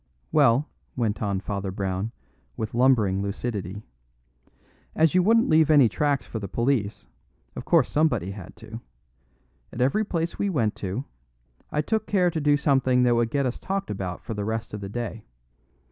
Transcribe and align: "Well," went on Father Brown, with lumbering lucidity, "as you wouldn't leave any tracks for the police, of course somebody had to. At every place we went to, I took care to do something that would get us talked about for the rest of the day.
"Well," 0.31 0.67
went 0.95 1.21
on 1.21 1.41
Father 1.41 1.69
Brown, 1.69 2.11
with 2.57 2.73
lumbering 2.73 3.21
lucidity, 3.21 3.83
"as 4.95 5.13
you 5.13 5.21
wouldn't 5.21 5.47
leave 5.47 5.69
any 5.69 5.87
tracks 5.87 6.25
for 6.25 6.39
the 6.39 6.47
police, 6.47 7.05
of 7.55 7.65
course 7.65 7.87
somebody 7.91 8.31
had 8.31 8.55
to. 8.55 8.81
At 9.71 9.79
every 9.79 10.03
place 10.03 10.39
we 10.39 10.49
went 10.49 10.73
to, 10.77 11.05
I 11.71 11.81
took 11.83 12.07
care 12.07 12.31
to 12.31 12.41
do 12.41 12.57
something 12.57 13.03
that 13.03 13.13
would 13.13 13.29
get 13.29 13.45
us 13.45 13.59
talked 13.59 13.91
about 13.91 14.23
for 14.23 14.33
the 14.33 14.43
rest 14.43 14.73
of 14.73 14.81
the 14.81 14.89
day. 14.89 15.23